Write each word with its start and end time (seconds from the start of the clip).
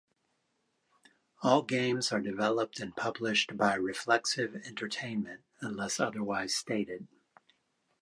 All 1.43 1.61
games 1.61 2.11
are 2.11 2.19
developed 2.19 2.79
and 2.79 2.95
published 2.95 3.55
by 3.55 3.75
Reflexive 3.75 4.55
Entertainment 4.55 5.43
unless 5.59 5.99
otherwise 5.99 6.55
stated. 6.55 7.05